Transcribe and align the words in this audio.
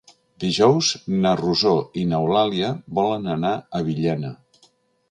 Dijous 0.43 0.89
na 1.25 1.33
Rosó 1.43 1.75
i 2.01 2.07
n'Eulàlia 2.15 2.73
volen 3.01 3.33
anar 3.39 3.57
a 3.59 3.85
Villena. 3.93 4.35